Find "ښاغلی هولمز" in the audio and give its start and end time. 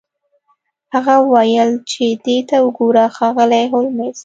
3.15-4.17